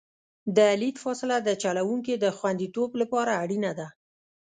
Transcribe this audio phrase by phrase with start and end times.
[0.55, 3.87] د لید فاصله د چلوونکي د خوندیتوب لپاره اړینه ده